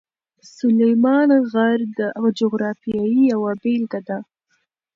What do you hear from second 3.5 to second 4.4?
بېلګه ده.